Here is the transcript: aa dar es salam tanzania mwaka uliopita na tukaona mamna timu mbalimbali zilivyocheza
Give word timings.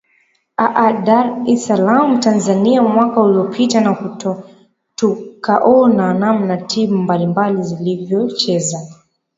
aa 0.65 0.91
dar 1.05 1.27
es 1.51 1.63
salam 1.65 2.19
tanzania 2.19 2.81
mwaka 2.81 3.21
uliopita 3.21 3.81
na 3.81 4.17
tukaona 4.95 6.13
mamna 6.13 6.57
timu 6.57 6.97
mbalimbali 6.97 7.63
zilivyocheza 7.63 8.79